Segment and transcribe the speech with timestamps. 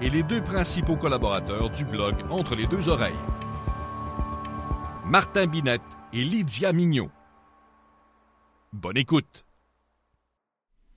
[0.00, 3.14] et les deux principaux collaborateurs du blog Entre les deux oreilles.
[5.06, 5.80] Martin Binette
[6.12, 7.10] et Lydia Mignot.
[8.72, 9.44] Bonne écoute.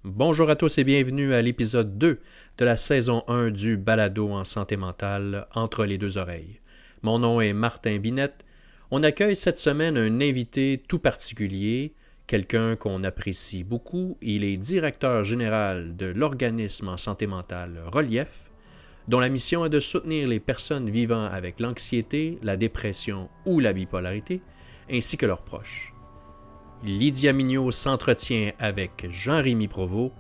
[0.04, 2.20] Bonjour à tous et bienvenue à l'épisode 2
[2.58, 6.60] de la saison 1 du Balado en santé mentale Entre les deux oreilles.
[7.02, 8.46] Mon nom est Martin Binette.
[8.92, 11.94] On accueille cette semaine un invité tout particulier,
[12.28, 14.18] quelqu'un qu'on apprécie beaucoup.
[14.22, 18.50] Il est directeur général de l'organisme en santé mentale Relief
[19.08, 23.74] dont la mission est de soutenir les personnes vivant avec l'anxiété, la dépression ou la
[23.74, 24.42] bipolarité,
[24.92, 25.94] ainsi que leurs proches.
[26.84, 30.14] Lydia Mignot s'entretient avec Jean-Rémy Provost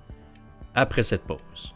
[0.75, 1.73] après cette pause.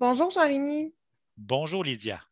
[0.00, 0.92] Bonjour Jean-Rémy.
[1.36, 2.22] Bonjour Lydia.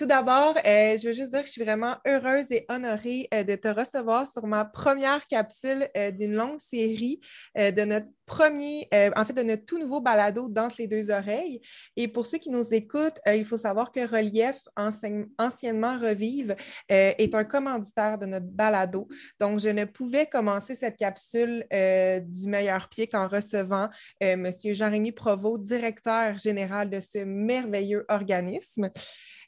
[0.00, 3.44] Tout d'abord, euh, je veux juste dire que je suis vraiment heureuse et honorée euh,
[3.44, 7.20] de te recevoir sur ma première capsule euh, d'une longue série
[7.54, 11.60] de notre premier, en fait, de notre tout nouveau balado d'entre les deux oreilles.
[11.96, 16.54] Et pour ceux qui nous écoutent, il faut savoir que Relief, anciennement Revive,
[16.88, 19.08] est un commanditaire de notre balado.
[19.40, 23.88] Donc, je ne pouvais commencer cette capsule du meilleur pied qu'en recevant
[24.20, 24.48] M.
[24.62, 28.90] Jean-Rémy Provost, directeur général de ce merveilleux organisme.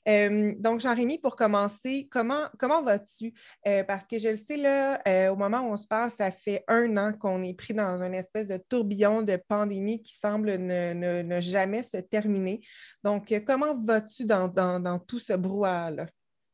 [0.08, 3.34] Euh, donc, Jean-Rémy, pour commencer, comment, comment vas-tu?
[3.66, 6.32] Euh, parce que je le sais, là, euh, au moment où on se parle, ça
[6.32, 10.56] fait un an qu'on est pris dans une espèce de tourbillon de pandémie qui semble
[10.56, 12.60] ne, jamais se terminer.
[13.04, 16.06] Donc, comment vas-tu dans, tout ce brouhaha-là?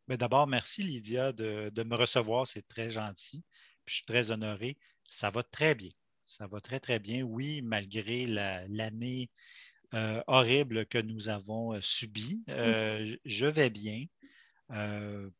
[0.07, 3.43] Ben, d'abord, merci Lydia de, me recevoir, c'est très gentil.
[3.87, 4.77] je suis très honoré.
[5.05, 5.91] Ça va très bien.
[6.25, 7.23] Ça va très, très bien.
[7.23, 9.31] Oui, malgré l'année
[9.95, 12.45] euh, horrible que nous avons euh, subi.
[12.47, 12.51] Mmh.
[12.51, 14.05] Euh, je vais bien.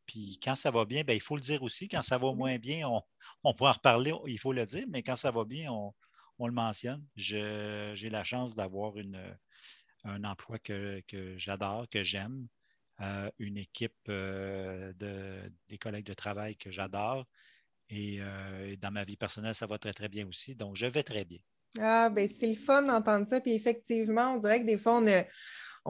[0.07, 1.87] puis quand ça va bien, ben, il faut le dire aussi.
[1.87, 3.01] Quand ça va moins bien, on,
[3.43, 5.93] on pourra en reparler, il faut le dire, mais quand ça va bien, on,
[6.47, 7.05] le mentionne.
[7.15, 8.93] J'ai la chance d'avoir
[10.03, 11.03] un emploi que,
[11.37, 12.47] j'adore, que j'aime,
[13.39, 17.25] une équipe de, des collègues de travail que j'adore.
[17.89, 18.19] et,
[18.81, 20.55] dans ma vie personnelle, ça va très, très bien aussi.
[20.55, 21.39] Donc, je vais très bien.
[21.77, 23.39] Ah, ben c'est le fun d'entendre ça.
[23.39, 25.23] Puis effectivement, on dirait que des fois, on a,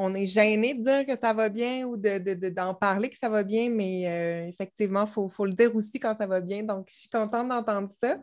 [0.01, 3.43] on est gêné de dire que ça va bien ou d'en parler que ça va
[3.43, 6.63] bien, mais euh, effectivement, il faut, le dire aussi quand ça va bien.
[6.63, 8.17] Donc, je suis contente d'entendre ça.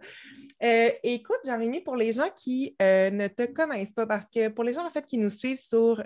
[0.62, 4.64] Euh, écoute, Jean-Rémy, pour les gens qui euh, ne te connaissent pas, parce que pour
[4.64, 6.02] les gens en fait qui nous suivent sur,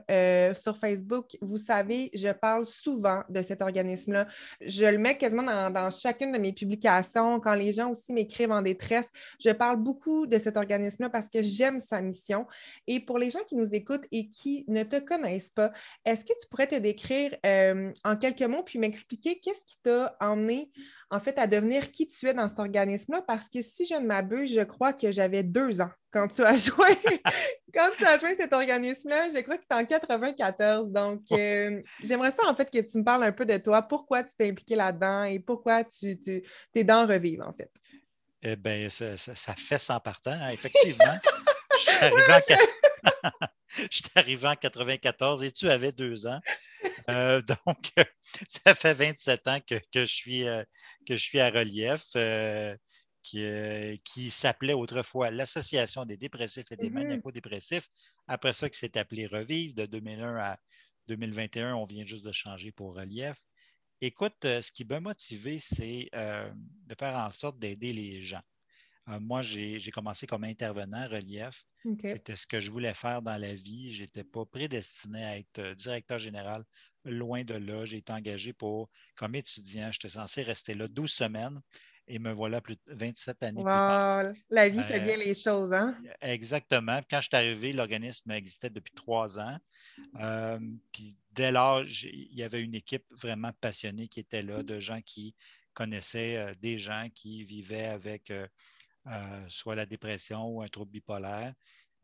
[0.57, 4.27] sur Facebook, vous savez, je parle souvent de cet organisme-là.
[4.61, 7.39] Je le mets quasiment dans, chacune de mes publications.
[7.39, 11.43] Quand les gens aussi m'écrivent en détresse, je parle beaucoup de cet organisme-là parce que
[11.43, 12.47] j'aime sa mission.
[12.89, 15.60] Et pour les gens qui nous écoutent et qui ne te connaissent pas.
[16.05, 20.17] Est-ce que tu pourrais te décrire euh, en quelques mots puis m'expliquer qu'est-ce qui t'a
[20.21, 20.71] emmené
[21.11, 23.23] en fait à devenir qui tu es dans cet organisme-là?
[23.27, 26.57] Parce que si je ne m'abuse, je crois que j'avais deux ans quand tu as
[26.57, 26.99] joué,
[27.75, 29.31] quand tu as joué cet organisme-là.
[29.35, 30.91] Je crois que c'était en 94.
[30.91, 34.23] Donc, euh, j'aimerais ça en fait que tu me parles un peu de toi, pourquoi
[34.23, 36.19] tu t'es impliqué là-dedans et pourquoi tu,
[36.75, 37.71] es dans Revive en fait?
[38.43, 39.17] Eh bien, ça,
[39.57, 41.19] fait sans partant, hein, effectivement.
[41.73, 42.57] je suis arrivé
[43.91, 46.41] je suis arrivé en 94 et tu avais deux ans.
[47.09, 47.93] Euh, donc,
[48.49, 50.63] ça fait 27 ans que, je, suis, euh,
[51.07, 52.77] que je suis à Relief, euh,
[53.23, 56.93] qui, s'appelait autrefois l'Association des dépressifs et des mm-hmm.
[56.93, 57.89] maniaco-dépressifs.
[58.27, 60.59] Après ça, qui s'est appelé Revive de 2001 à
[61.09, 61.75] 2021.
[61.75, 63.37] On vient juste de changer pour Relief.
[64.01, 68.41] Écoute, ce qui m'a motivé, c'est de faire en sorte d'aider les gens.
[69.09, 71.65] Euh, moi, j'ai commencé comme intervenant relief.
[72.05, 73.93] C'était ce que je voulais faire dans la vie.
[73.93, 76.65] Je n'étais pas prédestiné à être euh, directeur général.
[77.05, 81.61] Loin de là, j'ai été engagé pour, comme étudiant, j'étais censé rester là 12 semaines
[82.07, 84.33] et me voilà plus de 27 années plus tard.
[84.51, 85.97] La vie fait bien euh, les choses, hein?
[86.21, 87.01] Exactement.
[87.09, 89.59] Quand je suis arrivé, l'organisme existait depuis trois ans.
[90.93, 95.01] puis dès lors, il y avait une équipe vraiment passionnée qui était là, de gens
[95.01, 95.35] qui
[95.73, 98.31] connaissaient des gens qui vivaient avec
[99.07, 101.55] euh, soit la dépression ou un trouble bipolaire.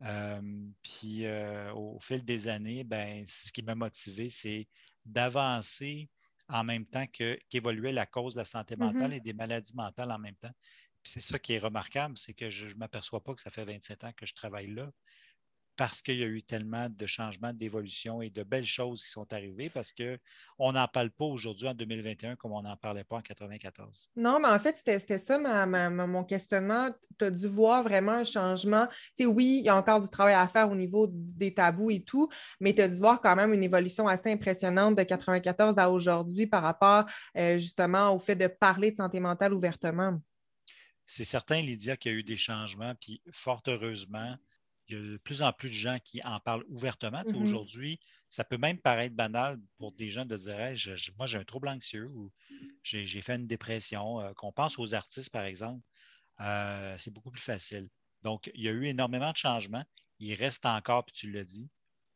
[0.01, 0.41] Euh,
[0.81, 4.67] puis euh, au fil des années, ben, ce qui m'a motivé, c'est
[5.05, 6.09] d'avancer
[6.49, 8.93] en même temps qu'évoluait la cause de la santé Mm-hmm.
[8.93, 10.53] mentale et des maladies mentales en même temps.
[11.03, 13.65] Puis c'est ça qui est remarquable, c'est que je ne m'aperçois pas que ça fait
[13.65, 14.91] 27 ans que je travaille là
[15.77, 19.31] parce qu'il y a eu tellement de changements, d'évolution et de belles choses qui sont
[19.31, 23.19] arrivées parce qu'on n'en parle pas aujourd'hui en 2021 comme on n'en parlait pas en
[23.19, 24.09] 1994.
[24.15, 26.89] Non, mais en fait, c'était ça ma- ma- ma- mon questionnement.
[27.19, 28.87] Tu as dû voir vraiment un changement.
[29.15, 31.91] Tu sais, oui, il y a encore du travail à faire au niveau des tabous
[31.91, 32.27] et tout,
[32.59, 36.47] mais tu as dû voir quand même une évolution assez impressionnante de 94 à aujourd'hui
[36.47, 37.05] par rapport
[37.37, 40.19] euh, justement au fait de parler de santé mentale ouvertement.
[41.05, 44.35] C'est certain, Lydia, qu'il y a eu des changements, puis fort heureusement,
[44.89, 47.23] il y a de plus en plus de gens qui en parlent ouvertement.
[47.23, 47.35] Mhm.
[47.35, 47.99] Aujourd'hui,
[48.29, 51.37] ça peut même paraître banal pour des gens de dire Hey, je- je- Moi, j'ai
[51.37, 52.31] un trouble anxieux ou
[52.83, 54.21] j'ai fait une dépression.
[54.21, 55.83] Euh, Qu'on pense aux artistes, par exemple,
[56.41, 57.89] euh, c'est beaucoup plus facile.
[58.23, 59.85] Donc, il y a eu énormément de changements.
[60.19, 61.69] Il reste encore, puis tu l'as dit,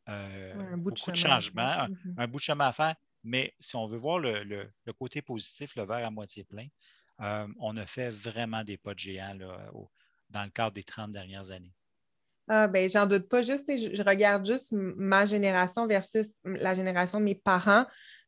[0.08, 1.72] euh, Ouais, un bout de beaucoup de, chemin changements, faire.
[1.84, 2.96] un, un bout de chemin à faire.
[3.24, 6.68] Mais si on veut voir le, le- le côté positif, le verre à moitié plein,
[7.58, 9.90] on a fait vraiment des pas de géant là, au-
[10.30, 11.74] dans le cadre des 30 dernières années.
[12.48, 13.42] Ah, ben, j'en doute pas.
[13.42, 17.84] Juste, je, regarde juste ma génération versus la génération de mes parents.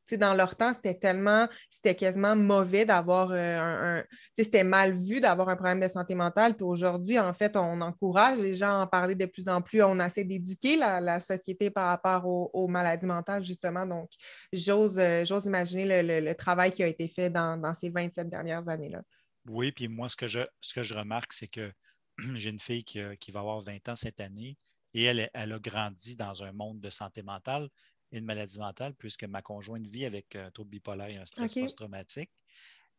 [0.06, 4.04] Tu sais, dans leur temps, c'était tellement, c'était quasiment mauvais d'avoir euh, un,
[4.36, 6.54] c'était mal vu d'avoir un problème de santé mentale.
[6.56, 9.82] Puis aujourd'hui, en fait, on encourage les gens à en parler de plus en plus.
[9.82, 13.86] On essaie d'éduquer la, la société par rapport aux, aux maladies mentales, justement.
[13.86, 14.10] Donc,
[14.52, 17.88] j'ose, euh, j'ose imaginer le, le- le travail qui a été fait dans, dans ces
[17.88, 19.00] 27 dernières années-là.
[19.48, 21.72] Oui, puis moi, ce que je, ce que je remarque, c'est que
[22.34, 24.56] j'ai une fille qui, qui va avoir 20 ans cette année
[24.94, 27.68] et elle, a grandi dans un monde de santé mentale
[28.12, 31.54] et de maladie mentale, puisque ma conjointe vit avec un trouble bipolaire et un stress
[31.54, 32.30] post-traumatique.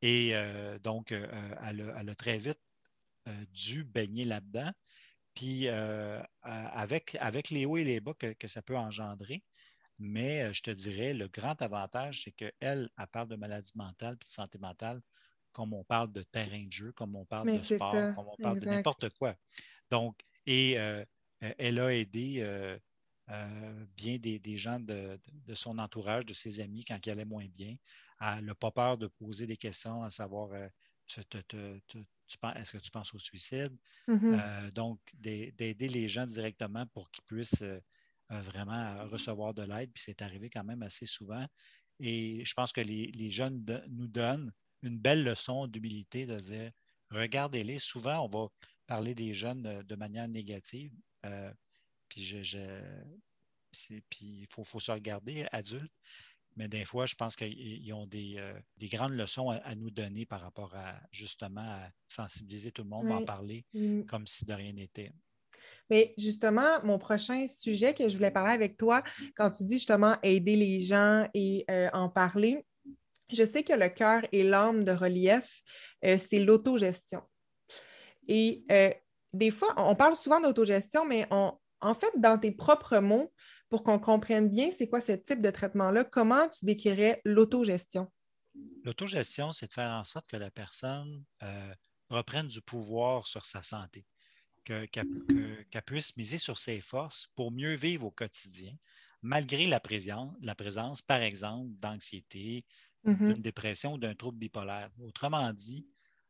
[0.02, 1.26] Et euh, donc, euh,
[1.64, 2.60] elle, a, elle a très vite
[3.28, 4.72] euh, dû baigner là-dedans.
[5.36, 9.44] Puis, euh, euh, avec, avec les hauts et les bas que, que ça peut engendrer,
[10.00, 14.18] mais euh, je te dirais, le grand avantage, c'est qu'elle, elle parle de maladie mentale
[14.18, 15.02] puis de santé mentale
[15.56, 18.28] comme on parle de terrain de jeu, comme on parle Mais de sport, ça, comme
[18.30, 18.66] on parle exact.
[18.68, 19.36] de n'importe quoi.
[19.92, 21.06] Donc, et euh,
[21.44, 22.80] euh, elle a aidé euh,
[23.32, 27.26] euh, bien des, des gens de, de son entourage, de ses amis, quand il allait
[27.26, 27.76] moins bien.
[28.22, 30.52] Elle n'a pas peur de poser des questions, à savoir
[31.08, 31.98] te- te- te-
[32.56, 33.78] est-ce que tu penses au suicide?
[34.08, 34.40] Mhm.
[34.40, 37.64] Euh, donc, d'ai- d'aider les gens directement pour qu'ils puissent
[38.30, 39.92] vraiment recevoir de l'aide.
[39.94, 41.46] Puis c'est arrivé quand même assez souvent.
[42.00, 44.52] Et je pense que les, les jeunes de- nous donnent
[44.84, 46.72] une belle leçon d'humilité de dire
[47.12, 47.80] regardez-les.
[47.80, 48.48] Souvent, on va
[48.88, 50.92] parler des jeunes euh, de manière négative.
[51.26, 51.52] Euh,
[52.10, 53.04] puis je, je-
[53.72, 55.92] c'est- puis il faut, faut se regarder adulte.
[56.58, 59.92] Mais des fois, je pense qu'ils ont des, euh, des grandes leçons à, à nous
[59.92, 63.26] donner par rapport à justement à sensibiliser tout le monde, à en Oui.
[63.26, 64.04] parler Mm.
[64.06, 65.12] comme si de rien n'était.
[65.90, 69.04] Mais justement, mon prochain sujet que je voulais parler avec toi,
[69.36, 72.66] quand tu dis justement aider les gens et euh, en parler,
[73.32, 75.62] je sais que le cœur et l'âme de relief,
[76.04, 77.22] euh, c'est l'autogestion.
[78.28, 78.92] Et euh,
[79.34, 83.34] des fois, on parle souvent d'autogestion, mais en fait, dans tes propres mots,
[83.70, 88.12] pour qu'on comprenne bien c'est quoi ce type de traitement-là, comment tu décrirais l'autogestion?
[88.84, 91.74] L'autogestion, c'est de faire en sorte que la personne euh,
[92.10, 94.06] reprenne du pouvoir sur sa santé,
[94.64, 98.74] que- qu'elle que- qu'elle puisse miser sur ses forces pour mieux vivre au quotidien,
[99.22, 102.66] malgré la présence par exemple, d'anxiété,
[103.06, 103.36] Mhm.
[103.36, 104.92] d'une dépression ou d'un trouble bipolaire.
[105.02, 105.88] Autrement dit,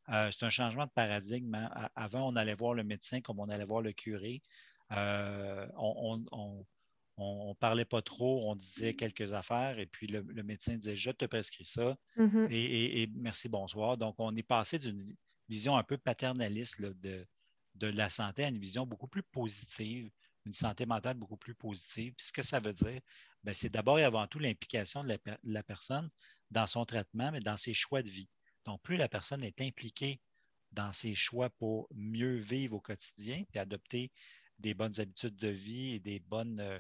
[0.10, 1.56] euh, c'est un changement de paradigme.
[1.56, 1.90] hein.
[1.96, 4.42] Avant, on allait voir le médecin comme on allait voir le curé.
[4.92, 5.68] Euh,
[7.18, 10.96] on ne parlait pas trop, on disait quelques affaires et puis le, le médecin disait
[10.96, 12.48] Je te prescris ça Mhm.
[12.48, 13.98] et, et- et merci, bonsoir.
[13.98, 15.16] Donc, on est passé d'une
[15.50, 17.26] vision un peu paternaliste là, de,
[17.76, 20.12] de la santé à une vision beaucoup plus positive,
[20.46, 22.14] une santé mentale beaucoup plus positive.
[22.16, 23.02] Puis ce que ça veut dire,
[23.44, 26.10] ben, c'est d'abord et avant tout l'implication de la, per- de la personne
[26.52, 28.30] dans son traitement, mais dans ses choix de vie.
[28.66, 30.22] Donc, plus la personne est impliquée
[30.72, 34.12] dans ses choix pour mieux vivre au quotidien, puis adopter
[34.60, 36.80] des bonnes habitudes de vie et des, bonnes, euh,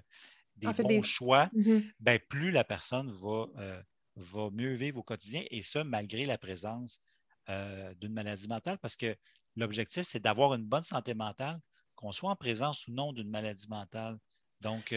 [0.57, 1.93] des En fait, bons des- choix, Mhm.
[1.99, 3.81] ben, plus la personne va, euh,
[4.15, 7.01] va mieux vivre au quotidien, et ça, malgré la présence
[7.49, 9.15] euh, d'une maladie mentale, parce que
[9.55, 11.59] l'objectif, c'est d'avoir une bonne santé mentale,
[11.95, 14.17] qu'on soit en présence ou non d'une maladie mentale.
[14.61, 14.93] Donc,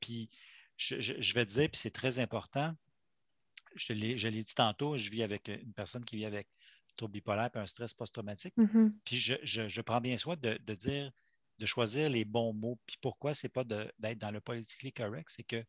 [0.00, 0.28] puis
[0.76, 2.74] je, je- je vais te dire, puis c'est très important,
[3.76, 3.92] je
[4.28, 6.48] l'ai dit tantôt, je vis avec une personne qui vit avec
[6.92, 8.54] un trouble bipolaire et un stress post-traumatique.
[8.56, 9.00] Mhm.
[9.04, 11.10] Puis je, je- je prends bien soin de, de dire,
[11.58, 12.78] de choisir les bons mots.
[12.86, 15.64] Puis pourquoi c'est pas d'être dans le politically correct, c'est que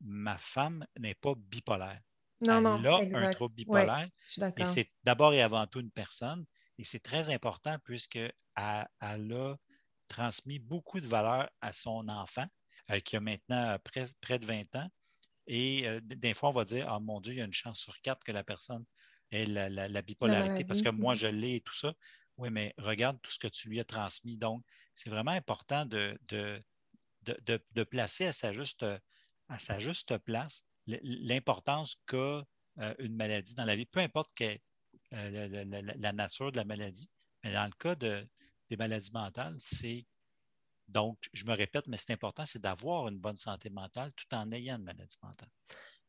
[0.00, 2.00] ma femme n'est pas bipolaire.
[2.40, 5.80] Non, Elle non, a un trouble bipolaire je suis et c'est d'abord et avant tout
[5.80, 6.46] une personne.
[6.78, 9.56] Et c'est très important puisqu'elle elle a
[10.08, 12.46] transmis beaucoup de valeurs à son enfant,
[12.90, 14.88] euh, qui a maintenant près, près de 20 ans.
[15.48, 17.98] Et des fois, on va dire, ah mon Dieu, il y a une chance sur
[18.02, 18.84] quatre que la personne
[19.30, 21.94] ait la, bipolarité parce que moi, je l'ai et tout ça.
[22.36, 24.36] Oui, mais regarde tout ce que tu lui as transmis.
[24.36, 24.62] Donc,
[24.94, 28.84] c'est vraiment important de, de, placer à sa juste,
[29.48, 32.44] à sa juste place l'importance qu'a
[32.98, 34.60] une maladie dans la vie, peu importe quelle,
[35.10, 37.10] la, nature de la maladie.
[37.42, 40.06] Mais dans le cas des maladies mentales, c'est
[40.88, 44.50] donc, je me répète, mais c'est important, c'est d'avoir une bonne santé mentale tout en
[44.52, 45.48] ayant une maladie mentale.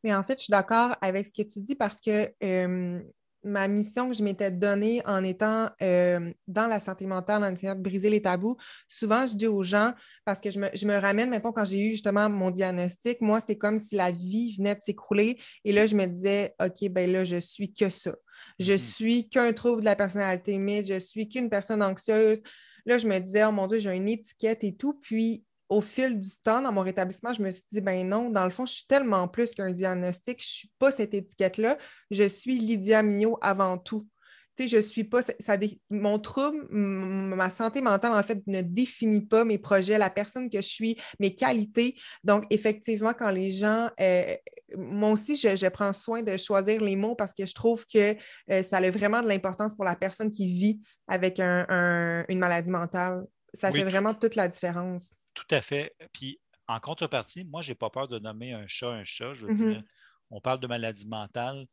[0.03, 3.01] Mais en fait, je suis d'accord avec ce que tu dis parce que euh,
[3.43, 7.75] ma mission que je m'étais donnée en étant euh, dans la santé mentale, en essayant
[7.75, 8.55] de briser les tabous,
[8.87, 9.93] souvent je dis aux gens,
[10.25, 13.79] parce que je me, ramène, maintenant quand j'ai eu justement mon diagnostic, moi, c'est comme
[13.79, 15.39] si la vie venait de s'écrouler.
[15.65, 18.15] Et là, je me disais, OK, ben là, je suis que ça.
[18.57, 18.77] Je mm-hmm.
[18.77, 22.41] suis qu'un trouble de la personnalité timide, je suis qu'une personne anxieuse.
[22.85, 24.93] Là, je me disais, oh mon Dieu, j'ai une étiquette et tout.
[25.01, 28.43] Puis, au fil du temps, dans mon rétablissement, je me suis dit, ben non, dans
[28.43, 31.77] le fond, je suis tellement plus qu'un diagnostic, je ne suis pas cette étiquette-là,
[32.09, 34.07] je suis Lydia Mignot avant tout.
[34.67, 35.57] Je suis pas, ça,
[35.89, 40.61] mon trouble, ma santé mentale, en fait, ne définit pas mes projets, la personne que
[40.61, 41.95] je suis, mes qualités.
[42.23, 44.35] Donc, effectivement, quand les gens, euh,
[44.77, 48.15] moi aussi, je, prends soin de choisir les mots parce que je trouve que
[48.51, 53.25] euh, ça a vraiment de l'importance pour la personne qui vit avec une maladie mentale.
[53.53, 55.11] Ça fait vraiment toute la différence.
[55.33, 55.93] Tout à fait.
[56.13, 59.33] Puis en contrepartie, moi, je n'ai pas peur de nommer un chat un chat.
[59.33, 59.73] Je veux mm-hmm.
[59.73, 59.83] dire,
[60.29, 61.65] on parle de maladie mentale,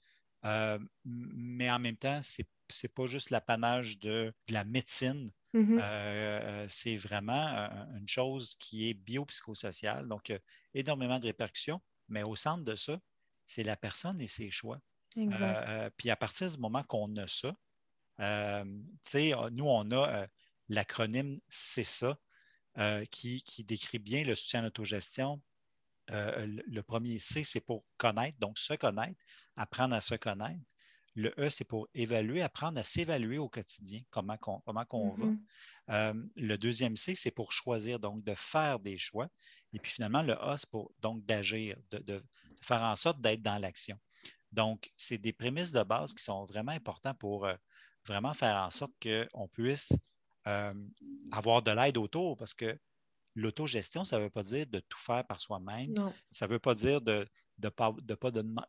[0.47, 5.31] euh, mais en même temps, ce n'est pas juste l'apanage de, la médecine.
[5.55, 5.81] Mm-hmm.
[5.83, 10.33] Euh, c'est vraiment une chose qui est biopsychosociale, donc
[10.75, 11.81] énormément de répercussions.
[12.09, 13.00] Mais au centre de ça,
[13.45, 14.81] c'est la personne et ses choix.
[15.19, 17.57] Euh, puis à partir du moment qu'on a ça,
[18.19, 20.26] nous, on a
[20.69, 22.19] l'acronyme C'est ça,
[22.79, 25.41] euh, qui, décrit bien le soutien à l'autogestion.
[26.13, 29.19] Euh, le, premier C, c'est pour connaître, donc se connaître,
[29.57, 30.61] apprendre à se connaître.
[31.15, 35.25] Le E, c'est pour évaluer, apprendre à s'évaluer au quotidien, comment, comment on va.
[35.25, 35.39] Mm-hmm.
[35.89, 39.29] Euh, le deuxième C, c'est pour choisir, donc de faire des choix.
[39.73, 42.23] Et puis finalement, le A, c'est pour donc d'agir, de,
[42.63, 43.99] faire en sorte d'être dans l'action.
[44.53, 47.49] Donc, c'est des prémices de base qui sont vraiment importantes pour
[48.07, 49.93] vraiment faire en sorte qu'on puisse
[50.47, 50.73] euh,
[51.33, 52.79] avoir de l'aide autour parce que
[53.37, 55.95] l'autogestion, ça ne veut pas dire de tout faire par soi-même.
[56.33, 57.28] Ça ne veut pas dire de
[57.62, 57.95] ne pas,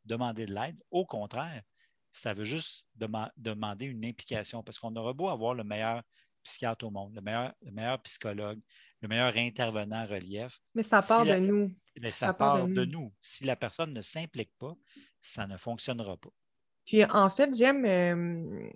[0.05, 0.77] demander de l'aide.
[0.91, 1.63] Au contraire,
[2.11, 6.03] ça veut juste demander une implication parce qu'on aura beau avoir le meilleur
[6.43, 8.59] psychiatre au monde, le meilleur, le meilleur psychologue,
[9.01, 10.59] le meilleur intervenant relief.
[10.75, 11.75] Mais ça part de nous.
[11.99, 13.13] Mais ça, part, de nous.
[13.19, 14.75] Si la personne ne s'implique pas,
[15.19, 16.29] ça ne fonctionnera pas.
[16.87, 18.69] Puis en fait, j'aime, euh,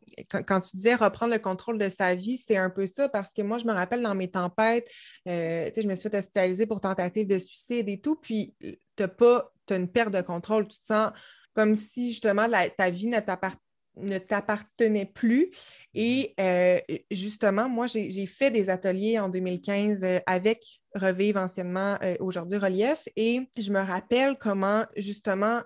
[0.46, 3.41] quand, tu disais reprendre le contrôle de sa vie, c'est un peu ça parce que
[3.41, 4.88] moi, je me rappelle dans mes tempêtes,
[5.30, 8.53] euh, je me suis fait hospitaliser pour tentative de suicide et tout, puis
[8.98, 11.12] tu as une perte de contrôle, tu te sens
[11.56, 15.50] comme si justement ta vie ne t'appartenait plus.
[15.94, 16.82] Et mm-hmm.
[16.91, 23.50] euh, justement, moi, j'ai fait des ateliers en 2015 avec Revive, anciennement aujourd'hui Relief, et
[23.58, 25.62] je me rappelle comment justement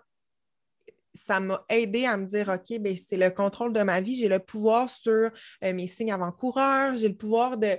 [1.16, 4.28] ça m'a aidé à me dire, OK, ben, c'est le contrôle de ma vie, j'ai
[4.28, 5.32] le pouvoir sur
[5.64, 7.78] euh, mes signes avant-coureurs, j'ai le pouvoir de,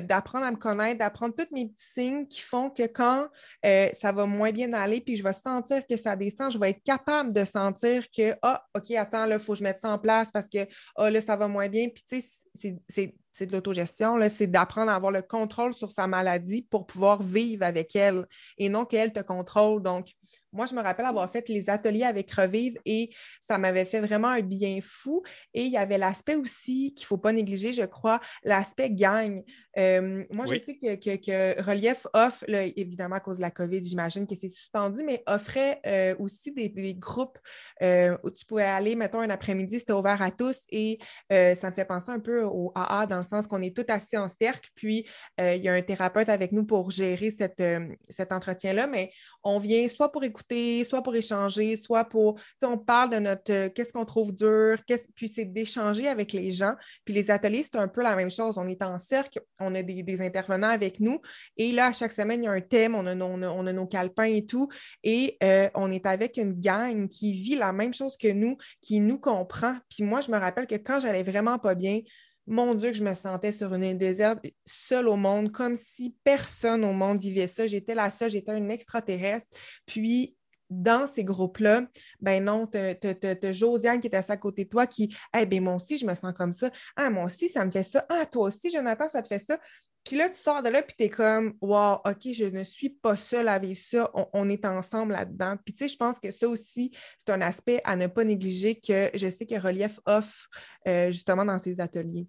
[0.00, 3.28] d'apprendre à me connaître, d'apprendre tous mes petits signes qui font que quand
[3.64, 6.70] euh, ça va moins bien aller, puis je vais sentir que ça descend, je vais
[6.70, 9.90] être capable de sentir que, ah, OK, attends, là, il faut que je mette ça
[9.90, 10.66] en place parce que,
[10.96, 11.88] ah, là, ça va moins bien.
[11.88, 16.06] Puis, tu sais, c'est c'est de l'autogestion, c'est d'apprendre à avoir le contrôle sur sa
[16.06, 18.26] maladie pour pouvoir vivre avec elle
[18.58, 19.82] et non qu'elle te contrôle.
[19.82, 20.12] Donc,
[20.54, 24.28] moi, je me rappelle avoir fait les ateliers avec Revive et ça m'avait fait vraiment
[24.28, 25.22] un bien fou.
[25.52, 29.42] Et il y avait l'aspect aussi qu'il ne faut pas négliger, je crois, l'aspect gang.
[29.76, 34.34] Euh, moi, je sais que, Relief offre, évidemment à cause de la COVID, j'imagine que
[34.34, 37.38] c'est suspendu, mais offrait euh, aussi des, groupes
[37.82, 40.98] euh, où tu pouvais aller, mettons, un après-midi, c'était ouvert à tous et
[41.30, 44.16] ça me fait penser un peu au AA dans le sens qu'on est tous assis
[44.16, 45.06] en cercle, puis
[45.38, 47.62] il y a un thérapeute avec nous pour gérer cette,
[48.08, 49.10] cet entretien-là, mais
[49.42, 50.43] on vient soit pour écouter,
[50.84, 54.78] soit pour échanger, soit pour, on parle de notre, euh, qu'est-ce qu'on trouve dur,
[55.14, 56.74] puis c'est d'échanger avec les gens.
[57.04, 58.58] Puis les ateliers, c'est un peu la même chose.
[58.58, 61.20] On est en cercle, on a des, intervenants avec nous,
[61.56, 64.24] et là, chaque semaine, il y a un thème, on a, on a, nos calepins
[64.24, 64.68] et tout,
[65.02, 69.00] et euh, on est avec une gang qui vit la même chose que nous, qui
[69.00, 69.76] nous comprend.
[69.90, 72.00] Puis moi, je me rappelle que quand j'allais vraiment pas bien,
[72.46, 76.16] mon Dieu, que je me sentais sur une île déserte, seule au monde, comme si
[76.24, 77.66] personne au monde vivait ça.
[77.66, 79.48] J'étais la seule, j'étais une extraterrestre.
[79.86, 80.36] Puis,
[80.70, 81.86] dans ces groupes-là,
[82.20, 85.76] ben non, tu as, Josiane qui est à côté de toi qui, eh ben moi
[85.78, 86.70] je me sens comme ça.
[86.96, 88.04] Ah, moi aussi, ça me fait ça.
[88.08, 89.58] Ah, toi aussi, Jonathan, ça te fait ça.
[90.04, 92.90] Puis là, tu sors de là, puis tu es comme, wow, OK, je ne suis
[92.90, 95.56] pas seule à vivre ça, on, est ensemble là-dedans.
[95.64, 98.78] Puis, tu sais, je pense que ça aussi, c'est un aspect à ne pas négliger
[98.78, 100.48] que je sais que Relief offre
[100.86, 102.26] euh, justement dans ses ateliers.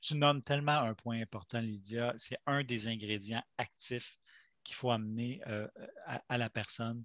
[0.00, 2.14] Tu nommes tellement un point important, Lydia.
[2.16, 4.18] C'est un des ingrédients actifs
[4.62, 5.66] qu'il faut amener euh,
[6.28, 7.02] à, la personne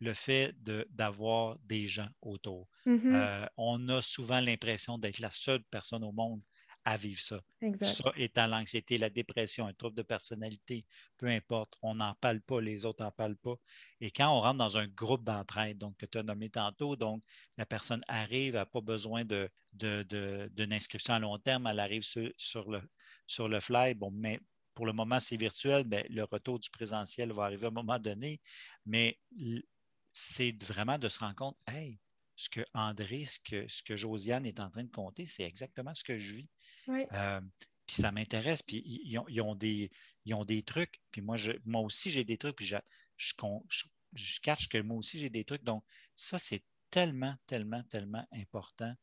[0.00, 0.54] le fait
[0.90, 2.68] d'avoir des gens autour.
[2.86, 3.14] Mm-hmm.
[3.14, 6.40] Euh, on a souvent l'impression d'être la seule personne au monde
[6.86, 7.40] à vivre ça.
[7.82, 10.86] Ça étant l'anxiété, la dépression, un trouble de personnalité,
[11.18, 13.56] peu importe, on n'en parle pas, les autres n'en parlent pas.
[14.00, 17.24] Et quand on rentre dans un groupe d'entraide, donc que tu as nommé tantôt, donc
[17.58, 22.70] la personne arrive, n'a pas besoin d'une de, inscription à long terme, elle arrive sur,
[22.70, 22.80] le,
[23.26, 23.94] sur le fly.
[23.94, 24.38] Bon, mais
[24.74, 27.98] pour le moment, c'est virtuel, mais le retour du présentiel va arriver à un moment
[27.98, 28.40] donné.
[28.84, 29.18] Mais
[30.12, 31.98] c'est vraiment de se rendre compte, hey,
[32.36, 35.94] ce que André, ce que, ce que Josiane est en train de compter, c'est exactement
[35.94, 36.48] ce que je vis.
[36.88, 37.40] Euh,
[37.86, 39.90] puis ça m'intéresse, puis ils ont, des,
[40.32, 42.76] ont des trucs, puis moi, je, moi aussi, j'ai des trucs, puis je,
[43.16, 43.32] je,
[44.12, 45.62] je, catch que moi aussi, j'ai des trucs.
[45.62, 48.94] Donc, ça, c'est tellement, tellement, tellement important.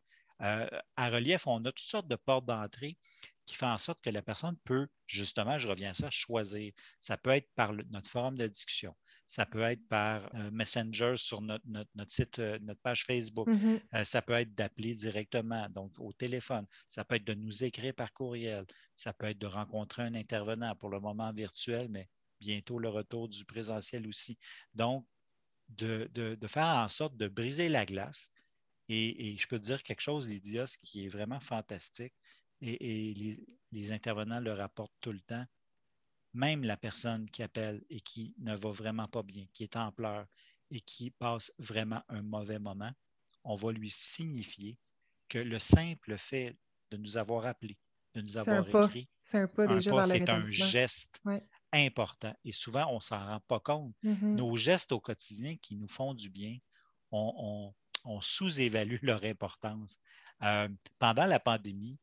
[0.42, 2.98] Euh, à relief, on a toutes sortes de portes d'entrée
[3.46, 6.74] qui font en sorte que la personne peut, justement, je reviens à ça, choisir.
[7.00, 8.96] Ça peut être par notre forum de discussion.
[9.28, 11.64] Ça peut être par euh, Messenger sur notre,
[12.08, 13.48] site, euh, notre page Facebook.
[13.48, 13.82] Mm-hmm.
[13.96, 16.66] Euh, ça peut être d'appeler directement, donc au téléphone.
[16.88, 18.66] Ça peut être de nous écrire par courriel.
[18.96, 23.30] Ça peut être de rencontrer un intervenant pour le moment virtuel, mais bientôt le retour
[23.30, 24.38] du présentiel aussi.
[24.74, 25.06] Donc,
[25.70, 28.30] de, faire en sorte de briser la glace.
[28.90, 32.14] Et, je peux te dire quelque chose, Lydia, ce qui est vraiment fantastique,
[32.62, 33.38] et, les,
[33.72, 35.46] les intervenants le rapportent tout le temps
[36.34, 39.92] même la personne qui appelle et qui ne va vraiment pas bien, qui est en
[39.92, 40.26] pleurs
[40.72, 42.92] et qui passe vraiment un mauvais moment,
[43.44, 44.78] on va lui signifier
[45.30, 46.58] que le simple fait
[46.92, 47.78] de nous avoir appelé,
[48.14, 51.22] de nous avoir écrit, c'est un pas déjà C'est un geste
[51.72, 52.36] important.
[52.44, 53.94] Et souvent, on ne s'en rend pas compte.
[54.04, 54.36] Mm-hmm.
[54.36, 56.58] Nos gestes au quotidien qui nous font du bien,
[57.12, 57.74] on,
[58.22, 59.98] sous-évalue leur importance.
[60.42, 60.68] Euh,
[61.00, 61.98] pendant la pandémie,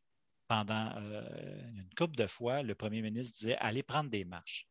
[0.51, 4.67] pendant euh, une couple de fois, le premier ministre disait allez prendre des marches.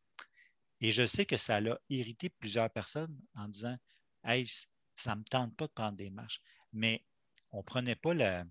[0.82, 3.78] Et je sais que ça a irrité plusieurs personnes en disant
[4.22, 4.46] Hey,
[4.94, 6.42] ça ne me tente pas de prendre des marches.
[6.74, 7.02] Mais
[7.50, 8.44] on ne prenait pas la,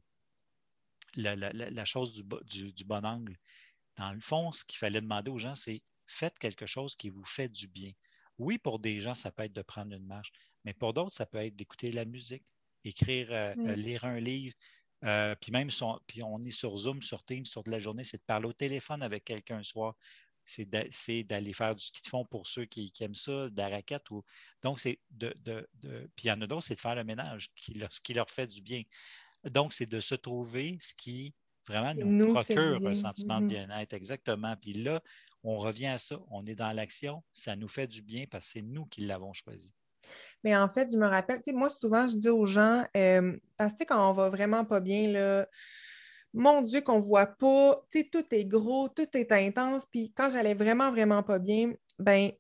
[1.16, 3.38] la, chose du, du, bon angle.
[3.96, 7.26] Dans le fond, ce qu'il fallait demander aux gens, c'est faites quelque chose qui vous
[7.26, 7.92] fait du bien.
[8.40, 10.32] Oui, pour des gens, ça peut être de prendre une marche,
[10.66, 12.44] mais pour d'autres, ça peut être d'écouter la musique,
[12.86, 14.56] écrire, euh, lire un livre,
[15.06, 15.70] euh, puis même,
[16.08, 18.54] puis on est sur Zoom, sur Teams, sur de la journée, c'est de parler au
[18.54, 19.96] téléphone avec quelqu'un un soir.
[20.46, 24.10] C'est d'aller faire du ski de fond pour ceux qui, aiment ça, de la raquette.
[24.10, 24.24] Ou...
[24.64, 25.32] Donc, c'est de,
[26.16, 28.14] Puis il y en a d'autres, c'est de faire le ménage, qui leur, ce qui
[28.14, 28.82] leur fait du bien.
[29.44, 31.36] Donc, c'est de se trouver ce qui
[31.68, 33.50] vraiment nous, procure un sentiment de mm-hmm.
[33.50, 33.94] bien-être.
[33.94, 34.56] Exactement.
[34.58, 35.02] Puis là,
[35.44, 36.20] on revient à ça.
[36.32, 37.24] On est dans l'action.
[37.32, 39.72] Ça nous fait du bien parce que c'est nous qui l'avons choisi.
[40.44, 43.84] Mais en fait, je me rappelle, moi, souvent, je dis aux gens, euh, parce que
[43.84, 45.48] quand on va vraiment pas bien, là,
[46.34, 49.86] mon Dieu, qu'on voit pas, tu sais, tout est gros, tout est intense.
[49.86, 52.32] Puis quand j'allais vraiment, vraiment pas bien, ben,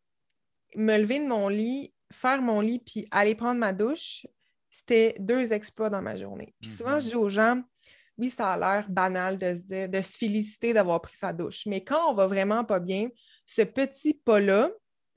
[0.76, 4.26] me lever de mon lit, faire mon lit, puis aller prendre ma douche,
[4.70, 6.54] c'était deux exploits dans ma journée.
[6.62, 7.10] Puis souvent, je mm-hmm.
[7.10, 7.62] dis aux gens,
[8.18, 11.66] oui, ça a l'air banal de se dire, de se féliciter d'avoir pris sa douche.
[11.66, 13.10] Mais quand on va vraiment pas bien,
[13.46, 14.70] ce petit pas-là,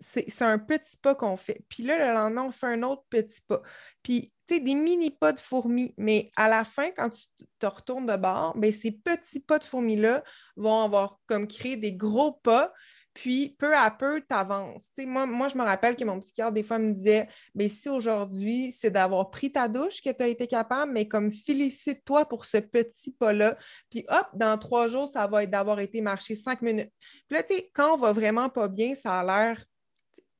[0.02, 1.64] c'est un petit pas qu'on fait.
[1.68, 3.62] Puis là, le lendemain, on fait un autre petit pas.
[4.02, 5.94] Puis, tu sais, des mini pas de fourmis.
[5.96, 7.24] Mais à la fin, quand tu
[7.58, 10.24] te retournes de bord, bien, ces petits pas de fourmis-là
[10.56, 12.72] vont avoir comme créé des gros pas.
[13.14, 14.90] Puis, peu à peu, tu avances.
[14.98, 17.88] Moi, moi, je me rappelle que mon psychiatre, des fois, me disait mais ben, si
[17.90, 22.46] aujourd'hui, c'est d'avoir pris ta douche que tu as été capable, mais comme félicite-toi pour
[22.46, 23.58] ce petit pas-là.
[23.90, 26.90] Puis, hop, dans trois jours, ça va être d'avoir été marché cinq minutes.
[27.28, 29.62] Puis là, tu sais, quand on va vraiment pas bien, ça a l'air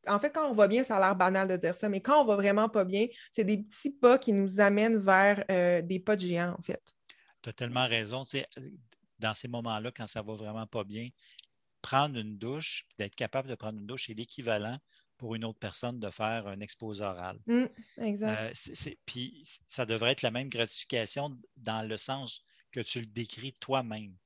[0.07, 2.23] en fait, quand on va bien, ça a l'air banal de dire ça, mais quand
[2.23, 6.01] on va vraiment pas bien, c'est des petits pas qui nous amènent vers euh, des
[6.01, 6.83] pas de géants, en fait.
[7.43, 8.25] Tu as tellement raison.
[9.19, 11.09] dans ces moments-là, quand ça va vraiment pas bien,
[11.83, 14.79] prendre une douche, d'être capable de prendre une douche, c'est l'équivalent
[15.19, 17.39] pour une autre personne de faire un exposé oral.
[17.47, 17.65] Mmh,
[17.99, 18.57] exact.
[18.57, 23.53] Euh, puis ça devrait être la même gratification dans le sens que tu le décris
[23.61, 24.17] toi-même.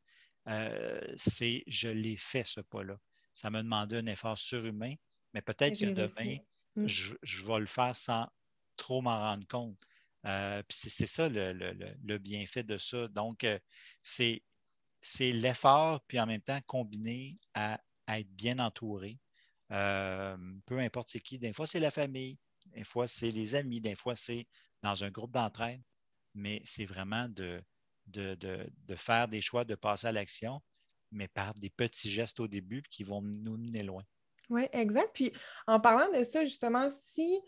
[0.49, 2.97] Euh, c'est je l'ai fait ce pas-là.
[3.33, 4.95] Ça m'a demandé un effort surhumain,
[5.35, 6.39] mais peut-être que demain,
[6.77, 6.87] mm.
[6.87, 8.29] je, vais le faire sans
[8.77, 9.79] trop m'en rendre compte.
[10.25, 13.09] Euh, c'est ça le, bienfait de ça.
[13.09, 13.59] Donc, euh,
[14.03, 14.43] c'est
[15.21, 19.19] l'effort, puis en même temps combiné à, être bien entouré.
[19.73, 21.39] Euh, peu importe c'est qui.
[21.39, 24.47] Des fois, c'est la famille, des fois, c'est les amis, des fois, c'est
[24.83, 25.83] dans un groupe d'entraide.
[26.35, 27.63] Mais c'est vraiment de,
[28.07, 30.63] de, faire des choix, de passer à l'action.
[31.13, 34.05] mais par des petits gestes au début qui vont nous mener loin.
[34.49, 35.11] Oui, exact.
[35.15, 35.33] Puis
[35.67, 37.41] en parlant de ça, justement, si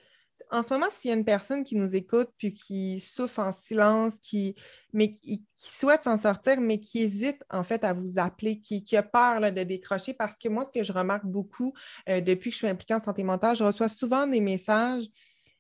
[0.51, 3.53] en ce moment, s'il y a une personne qui nous écoute puis qui souffre en
[3.53, 4.55] silence, qui,
[4.93, 9.03] mais qui, souhaite s'en sortir, mais qui hésite en fait à vous appeler, qui, a
[9.03, 11.75] peur de décrocher, parce que moi, ce que je remarque beaucoup
[12.09, 15.05] euh, depuis que je suis impliquée en santé mentale, je reçois souvent des messages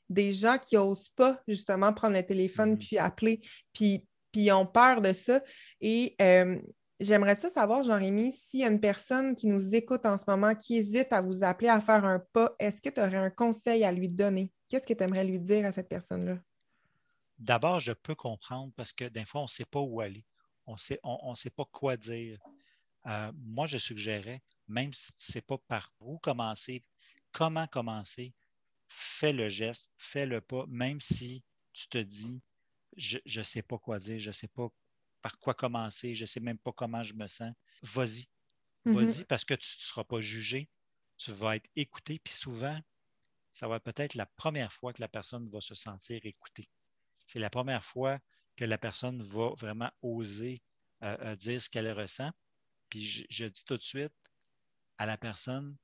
[0.08, 2.86] des gens qui n'osent pas justement prendre le téléphone mm-hmm.
[2.86, 3.40] puis appeler,
[3.74, 5.42] puis, puis ont peur de ça.
[5.82, 6.56] Et euh,
[7.00, 10.54] J'aimerais ça savoir, Jean-Rémy, s'il y a une personne qui nous écoute en ce moment,
[10.56, 13.84] qui hésite à vous appeler à faire un pas, est-ce que tu aurais un conseil
[13.84, 14.52] à lui donner?
[14.68, 16.38] Qu'est-ce que tu aimerais lui dire à cette personne-là?
[17.38, 20.24] D'abord, je peux comprendre parce que des fois, on ne sait pas où aller.
[20.66, 22.40] On ne sait pas quoi dire.
[23.06, 26.84] Euh, moi, je suggérais, même si ce n'est pas par où commencer,
[27.30, 28.34] comment commencer,
[28.88, 32.42] fais le geste, fais le pas, même si tu te dis,
[32.96, 34.68] je ne sais pas quoi dire, je ne sais pas
[35.28, 37.52] par quoi commencer, je ne sais même pas comment je me sens.
[37.82, 38.26] Vas-y.
[38.86, 38.94] Mhm.
[38.94, 40.70] Vas-y parce que tu ne seras pas jugé,
[41.18, 42.80] tu vas être écouté, puis souvent,
[43.52, 46.70] ça va être peut-être la première fois que la personne va se sentir écoutée.
[47.26, 48.18] C'est la première fois
[48.56, 50.62] que la personne va vraiment oser
[51.02, 52.30] euh, euh, dire ce qu'elle ressent.
[52.88, 54.14] Puis je, dis tout de suite
[54.96, 55.76] à la personne,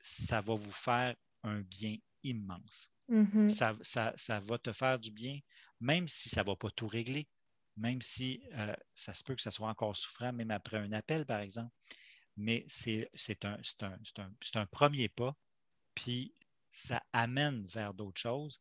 [0.00, 2.88] ça va vous faire un bien immense.
[3.08, 3.48] Mhm.
[3.48, 5.40] ça, ça, va te faire du bien,
[5.80, 7.26] même si ça ne va pas tout régler,
[7.78, 11.24] même si euh, ça se peut que ça soit encore souffrant, même après un appel,
[11.24, 11.72] par exemple.
[12.36, 13.08] Mais c'est
[13.44, 15.34] un, premier pas,
[15.94, 16.34] puis
[16.70, 18.60] ça amène vers d'autres choses.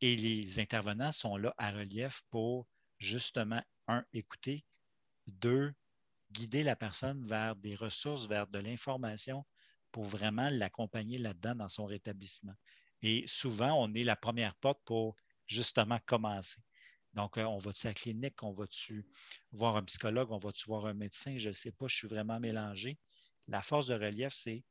[0.00, 2.66] Et les intervenants sont là à relief pour
[2.98, 4.64] justement, un, écouter,
[5.26, 5.72] deux,
[6.32, 9.44] guider la personne vers des ressources, vers de l'information
[9.92, 12.54] pour vraiment l'accompagner là-dedans dans son rétablissement.
[13.02, 15.14] Et souvent, on est la première porte pour
[15.46, 16.60] justement commencer.
[17.14, 19.06] Donc, euh, on va-tu à la clinique, on va-tu
[19.52, 22.40] voir un psychologue, on va-tu voir un médecin, je ne sais pas, je suis vraiment
[22.40, 22.98] mélangé.
[23.48, 24.64] La force de relief, c'est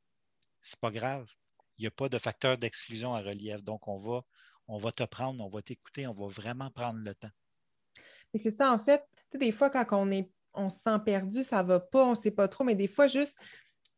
[0.60, 1.30] c'est pas grave.
[1.78, 3.62] Il n'y a pas de facteur d'exclusion à relief.
[3.62, 4.22] Donc, on va,
[4.68, 7.30] on va te prendre, on va t'écouter, on va vraiment prendre le temps.
[8.32, 9.04] Mais c'est ça, en fait,
[9.34, 12.14] des fois, quand on est on se sent perdu, ça ne va pas, on ne
[12.14, 13.36] sait pas trop, mais des fois, juste,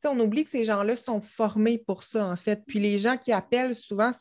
[0.04, 2.64] on oublie que ces gens-là sont formés pour ça, en fait.
[2.66, 4.12] Puis les gens qui appellent, souvent,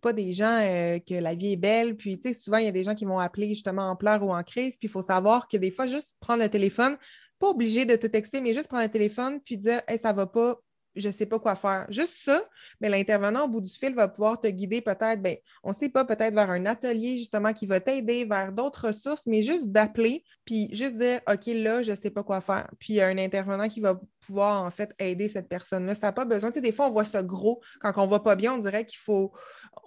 [0.00, 1.96] pas des gens euh, que la vie est belle.
[1.96, 4.22] Puis, tu sais, souvent, il y a des gens qui vont appeler justement en pleurs
[4.22, 4.76] ou en crise.
[4.76, 6.96] Puis, il faut savoir que des fois, juste prendre le téléphone,
[7.40, 10.26] pas obligé de tout texter, mais juste prendre le téléphone puis dire, hey, ça va
[10.26, 10.60] pas,
[10.94, 11.86] je sais pas quoi faire.
[11.88, 12.42] Juste ça,
[12.80, 16.04] mais l'intervenant au bout du fil va pouvoir te guider peut-être, ben, on sait pas,
[16.04, 20.68] peut-être vers un atelier justement qui va t'aider vers d'autres ressources, mais juste d'appeler, puis
[20.72, 22.68] juste dire, OK, là, je sais pas quoi faire.
[22.78, 25.94] Puis il y a un intervenant qui va pouvoir en fait aider cette personne-là.
[25.94, 26.50] Ça n'a pas besoin.
[26.50, 27.60] Tu sais, des fois, on voit ça gros.
[27.80, 29.32] Quand on va pas bien, on dirait qu'il faut,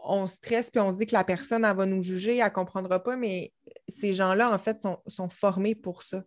[0.03, 2.49] on stresse, puis on se dit que la personne, elle va nous juger, elle ne
[2.49, 3.53] comprendra pas, mais
[3.87, 6.23] ces gens-là, en fait, sont, sont formés pour ça.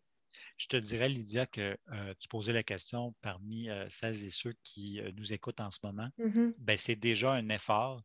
[0.57, 4.55] Je te dirais, Lydia, que euh, tu posais la question parmi euh, celles et ceux
[4.63, 6.09] qui euh, nous écoutent en ce moment.
[6.59, 8.03] Ben, c'est déjà un effort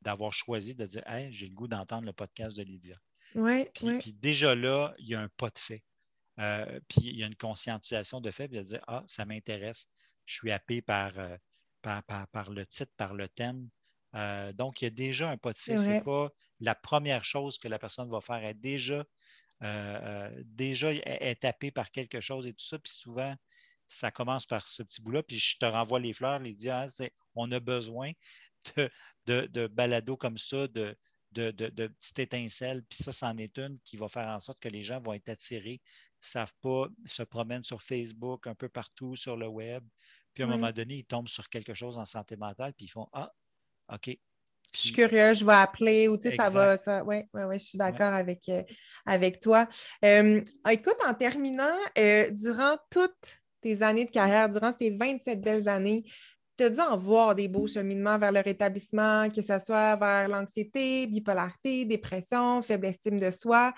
[0.00, 2.96] d'avoir choisi de dire Hey, j'ai le goût d'entendre le podcast de Lydia.
[3.34, 5.84] Oui, puis, déjà là, il y a un pas de fait.
[6.88, 9.86] puis il y a une conscientisation de fait, puis de dire Ah, ça m'intéresse.
[10.24, 11.12] Je suis happé par,
[11.82, 13.68] par, par, le titre, par le thème.
[14.12, 15.78] Donc, il y a déjà un pas de fait.
[15.78, 18.36] Ce n'est pas la première chose que la personne va faire.
[18.36, 19.04] Elle déjà
[19.62, 22.78] euh, euh, déjà est, tapé par quelque chose et tout ça.
[22.78, 23.34] Puis souvent,
[23.86, 25.22] ça commence par ce petit bout-là.
[25.22, 26.86] Puis je te renvoie les fleurs, les hein,
[27.34, 28.12] on a besoin
[28.76, 28.90] de,
[29.26, 30.96] de, de balado comme ça, de,
[31.32, 32.82] de, de, petites étincelles.
[32.84, 35.28] Puis ça, c'en est une qui va faire en sorte que les gens vont être
[35.28, 39.84] attirés, ne savent pas, se promènent sur Facebook, un peu partout sur le web.
[40.32, 42.90] Puis à un moment donné, ils tombent sur quelque chose en santé mentale, puis ils
[42.90, 43.32] font Ah,
[43.92, 44.16] OK,
[44.74, 46.76] je suis curieux, je vais appeler ou tu sais, ça va.
[46.76, 47.02] Ça...
[47.04, 48.62] Oui, ouais, ouais, je suis d'accord avec, euh,
[49.04, 49.68] avec toi.
[50.04, 55.68] Euh, écoute, en terminant, euh, durant toutes tes années de carrière, durant ces 27 belles
[55.68, 56.04] années,
[56.56, 60.28] tu as dû en voir des beaux cheminements vers le rétablissement, que ce soit vers
[60.28, 63.72] l'anxiété, bipolarité, dépression, faible estime de soi.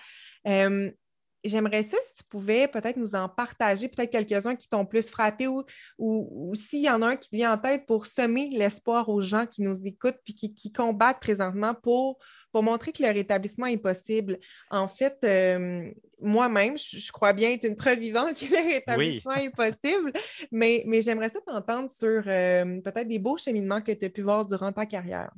[1.45, 5.49] J'aimerais ça si tu pouvais peut-être nous en partager, peut-être quelques-uns qui t'ont plus frappé
[5.49, 5.65] ou,
[5.99, 9.21] ou, s'il y en a un qui te vient en tête pour semer l'espoir aux
[9.21, 12.19] gens qui nous écoutent puis qui, combattent présentement pour,
[12.53, 14.39] pour montrer que le rétablissement est possible.
[14.71, 19.51] En fait, euh, moi-même, je, crois bien être une preuve vivante que le rétablissement est
[19.51, 20.13] possible,
[20.53, 24.23] mais, mais j'aimerais ça t'entendre sur euh, peut-être des beaux cheminements que tu as pu
[24.23, 25.31] voir durant ta carrière.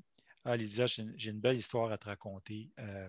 [0.45, 2.69] Ah, Lydia, j'ai une, belle histoire à te raconter.
[2.79, 3.09] Euh,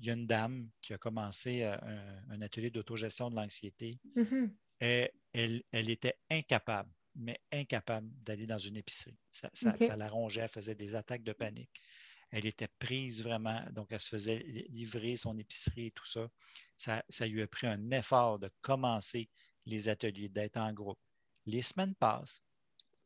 [0.00, 1.76] il y a une dame qui a commencé euh,
[2.30, 3.98] un, atelier d'autogestion de l'anxiété.
[4.16, 4.50] Mm-hmm.
[4.80, 9.18] et elle, était incapable, mais incapable d'aller dans une épicerie.
[9.30, 9.50] Ça,
[9.96, 11.82] la rongeait, elle faisait des attaques de panique.
[12.30, 16.28] Elle était prise vraiment, donc elle se faisait livrer son épicerie et tout ça.
[16.76, 19.30] Ça, ça lui a pris un effort de commencer
[19.64, 20.98] les ateliers, d'être en groupe.
[21.46, 22.42] Les semaines passent,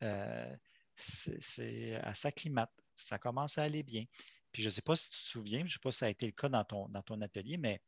[0.02, 0.56] euh,
[0.96, 4.04] c'est, à s'acclimate, ça commence à aller bien.
[4.52, 6.06] Puis je ne sais pas si tu te souviens, je ne sais pas si ça
[6.06, 7.80] a été le cas dans ton, dans ton atelier, mais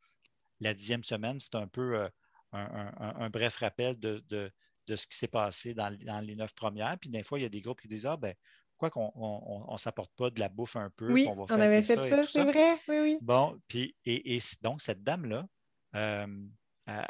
[0.59, 2.09] la dixième semaine, c'est un peu euh,
[2.53, 4.51] un, bref rappel de,
[4.87, 5.89] ce qui s'est passé dans,
[6.21, 6.97] les neuf premières.
[6.99, 8.33] Puis des fois, il y a des groupes qui disent Ah, ben,
[8.71, 11.11] pourquoi qu'on ne s'apporte pas de la bouffe un peu?
[11.11, 12.79] Oui, on, avait fait ça, c'est vrai.
[12.87, 13.17] Oui, oui.
[13.21, 15.47] Bon, puis, et, donc, cette dame-là,
[15.95, 16.47] euh,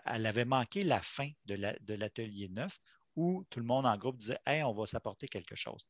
[0.05, 2.79] elle avait manqué la fin de l'atelier neuf
[3.15, 5.87] où tout le monde en groupe disait Hey, on va s'apporter quelque chose.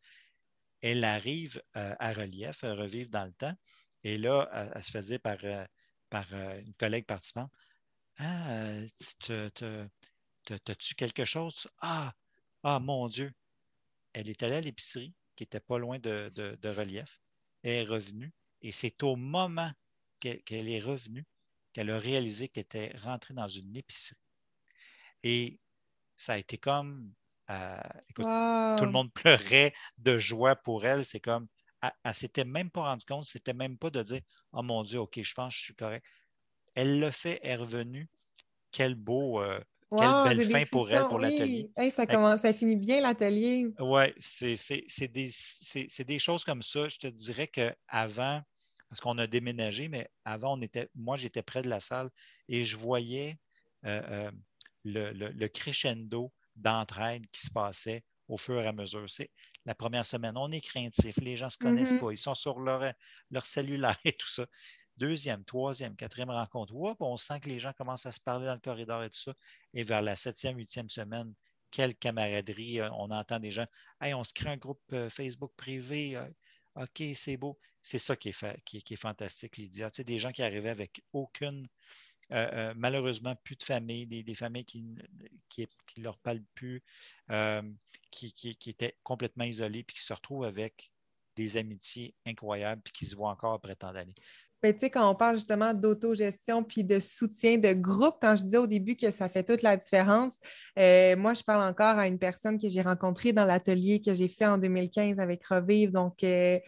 [0.86, 3.56] Elle arrive euh, à relief, à revivre dans le temps,
[4.04, 5.65] et là, elle, se faisait par, euh,
[6.12, 7.52] par une collègue participante
[8.19, 8.78] ah,
[10.45, 11.67] T'as-tu quelque chose?
[11.80, 12.13] Ah,
[12.62, 13.34] ah, mon Dieu!
[14.13, 16.30] Elle est allée à l'épicerie, qui n'était pas loin de,
[16.69, 17.19] relief.
[17.63, 18.32] Elle est revenue.
[18.62, 19.71] Et c'est au moment
[20.19, 21.26] qu'elle est revenue
[21.74, 24.21] qu'elle a réalisé qu'elle était rentrée dans une épicerie.
[25.24, 25.60] Et
[26.15, 27.12] ça a été comme.
[27.50, 27.78] Euh,
[28.10, 31.06] écoute, tout le monde pleurait de joie pour elle.
[31.06, 31.48] C'est comme.
[31.82, 34.22] Elle, ne s'était même pas rendue compte, c'était même pas de dire
[34.54, 36.06] Oh mon Dieu, OK, je pense que je suis correct.
[36.74, 38.10] Elle l'a fait, elle est revenue.
[38.72, 39.42] Quel beau.
[39.42, 39.60] Euh,
[39.98, 41.70] quelle belle fin pour elle, pour l'atelier.
[41.92, 43.68] ça, commence, ça finit bien l'atelier.
[43.80, 45.30] Oui, c'est des,
[46.06, 46.90] des, choses comme ça.
[46.90, 48.42] Je te dirais qu'avant,
[48.90, 52.10] parce qu'on a déménagé, mais avant, on était, moi, j'étais près de la salle
[52.50, 53.38] et je voyais
[53.86, 54.32] euh, euh,
[54.84, 59.10] le, crescendo d'entraide qui se passait au fur et à mesure.
[59.10, 59.30] C'est
[59.65, 62.00] la première semaine, on est craintif, les gens ne se connaissent mm-hmm.
[62.00, 62.94] pas, ils sont sur leur,
[63.32, 64.46] leur cellulaire et tout ça
[64.98, 68.60] deuxième, troisième, quatrième rencontre, on sent que les gens commencent à se parler dans le
[68.60, 69.34] corridor et tout ça.
[69.74, 71.34] Et vers la septième, huitième semaine,
[71.72, 72.80] quelle camaraderie.
[72.80, 73.65] Euh, on entend des gens
[74.02, 76.15] Hey, on se crée un groupe euh, Facebook privé.
[76.15, 76.28] Euh,
[76.76, 77.58] OK, c'est beau.
[77.82, 79.89] C'est ça qui est, qui, est fantastique, Lydia.
[79.91, 81.68] Tu sais, des gens qui arrivaient avec aucune.
[82.30, 86.84] Malheureusement, plus de famille, des, familles qui ne leur parlent plus,
[88.12, 90.92] qui, qui, étaient complètement isolées, puis qui se retrouvent avec
[91.36, 94.14] des amitiés incroyables, puis qui se voient encore après tant d'années.
[94.64, 98.44] Mais tu sais, quand on parle justement d'autogestion puis de soutien de groupe, quand je
[98.46, 100.38] disais au début que ça fait toute la différence,
[100.80, 104.28] euh, moi, je parle encore à une personne que j'ai rencontrée dans l'atelier que j'ai
[104.28, 105.92] fait en 2015 avec Revive.
[105.92, 106.60] Donc, euh,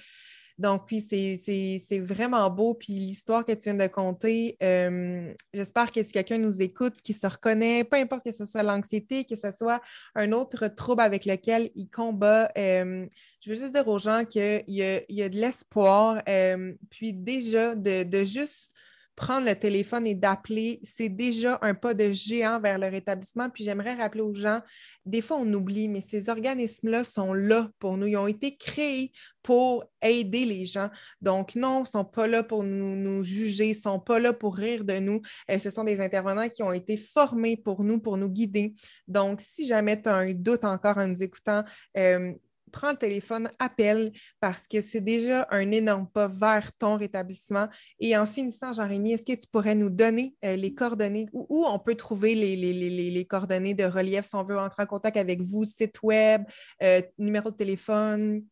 [0.57, 2.73] donc, puis c'est vraiment beau.
[2.73, 7.13] Puis l'histoire que tu viens de conter, euh, j'espère que si quelqu'un nous écoute, qui
[7.13, 9.81] se reconnaît, peu importe que ce soit l'anxiété, que ce soit
[10.15, 13.05] un autre trouble avec lequel il combat, euh,
[13.41, 16.21] je veux juste dire aux gens qu'il y, y, a de l'espoir.
[16.27, 18.71] Euh, puis déjà, de, de juste
[19.17, 23.49] prendre le téléphone et d'appeler, c'est déjà un pas de géant vers le rétablissement.
[23.49, 24.61] Puis j'aimerais rappeler aux gens,
[25.07, 28.05] des fois on oublie, mais ces organismes-là sont là pour nous.
[28.05, 30.91] Ils ont été créés pour aider les gens.
[31.19, 34.33] Donc non, ils ne sont pas là pour nous, juger, ils ne sont pas là
[34.33, 35.21] pour rire de nous.
[35.49, 38.75] Euh, ce sont des intervenants qui ont été formés pour nous, pour nous guider.
[39.07, 41.63] Donc si jamais tu as un doute encore en nous écoutant,
[41.97, 42.33] euh,
[42.71, 47.67] prends le téléphone, appelle parce que c'est déjà un énorme pas vers ton rétablissement.
[47.99, 51.79] Et en finissant, Jean-Rémy, est-ce que tu pourrais nous donner euh, les coordonnées où, on
[51.79, 56.01] peut trouver les, coordonnées de relief si on veut entrer en contact avec vous, site
[56.03, 56.43] web,
[56.81, 58.43] euh, numéro de téléphone?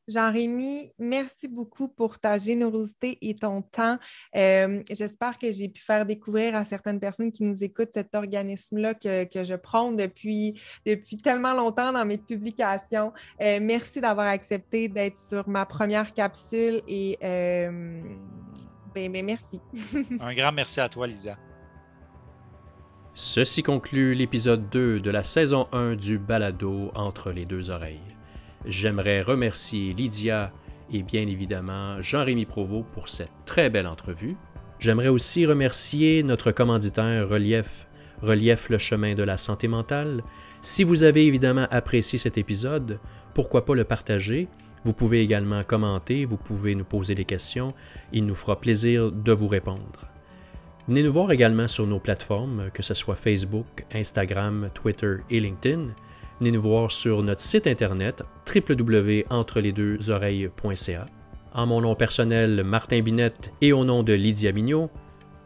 [0.08, 3.98] Jean-Rémy, merci beaucoup pour ta générosité et ton temps.
[4.36, 8.94] Euh, j'espère que j'ai pu faire découvrir à certaines personnes qui nous écoutent cet organisme-là
[8.94, 13.12] que, je prône depuis, depuis tellement longtemps dans mes publications.
[13.40, 18.02] Euh, merci d'avoir accepté d'être sur ma première capsule et euh,
[18.94, 19.60] ben, ben, merci.
[20.20, 21.38] Un grand merci à toi, Lydia.
[23.14, 28.00] Ceci conclut l'épisode 2 de la saison 1 du balado Entre les deux oreilles.
[28.66, 30.52] J'aimerais remercier Lydia
[30.92, 34.36] et bien évidemment Jean-Rémy Provost pour cette très belle entrevue.
[34.78, 37.88] J'aimerais aussi remercier notre commanditaire Relief,
[38.20, 40.22] Relief le chemin de la santé mentale.
[40.60, 43.00] Si vous avez évidemment apprécié cet épisode,
[43.34, 44.48] pourquoi pas le partager?
[44.84, 47.74] Vous pouvez également commenter, vous pouvez nous poser des questions,
[48.12, 50.08] il nous fera plaisir de vous répondre.
[50.88, 55.88] Venez nous voir également sur nos plateformes, que ce soit Facebook, Instagram, Twitter et LinkedIn.
[56.42, 61.06] Venez nous voir sur notre site internet www.entrelesdeuxoreilles.ca.
[61.54, 64.90] En mon nom personnel, Martin Binette, et au nom de Lydia Mignot,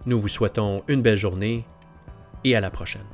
[0.06, 1.66] nous vous souhaitons une belle journée
[2.44, 3.04] et à la prochaine.